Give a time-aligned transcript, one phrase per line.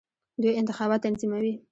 [0.41, 1.53] دوی انتخابات تنظیموي.